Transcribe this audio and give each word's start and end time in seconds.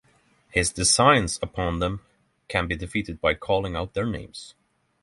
His 0.49 0.73
designs 0.73 1.37
upon 1.43 1.77
them 1.77 2.01
can 2.47 2.67
be 2.67 2.75
defeated 2.75 3.21
by 3.21 3.35
calling 3.35 3.75
out 3.75 3.93
their 3.93 4.07
names. 4.07 4.55